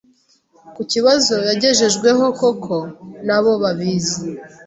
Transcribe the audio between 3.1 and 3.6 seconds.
nabo